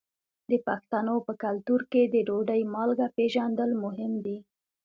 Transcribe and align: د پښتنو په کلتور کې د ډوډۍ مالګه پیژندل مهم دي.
د 0.49 0.51
پښتنو 0.67 1.15
په 1.27 1.33
کلتور 1.43 1.81
کې 1.91 2.01
د 2.05 2.15
ډوډۍ 2.27 2.61
مالګه 2.73 3.07
پیژندل 3.17 3.69
مهم 3.83 4.13
دي. 4.25 4.37